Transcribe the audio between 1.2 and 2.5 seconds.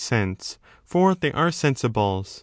are sensibles.